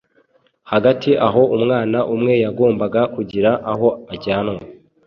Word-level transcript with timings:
hagati 0.71 1.09
aho 1.27 1.41
umwana 1.55 1.99
umwe 2.13 2.33
yagombaga 2.43 3.01
kugira 3.15 3.51
aho 3.71 3.87
ajyanwa 4.13 4.61